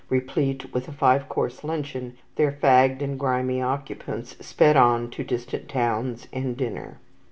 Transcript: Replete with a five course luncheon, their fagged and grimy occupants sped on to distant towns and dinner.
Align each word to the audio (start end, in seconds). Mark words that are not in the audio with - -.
Replete 0.09 0.73
with 0.73 0.87
a 0.87 0.91
five 0.91 1.29
course 1.29 1.63
luncheon, 1.63 2.17
their 2.35 2.51
fagged 2.53 3.03
and 3.03 3.19
grimy 3.19 3.61
occupants 3.61 4.35
sped 4.43 4.75
on 4.75 5.11
to 5.11 5.23
distant 5.23 5.69
towns 5.69 6.27
and 6.33 6.57
dinner. 6.57 6.97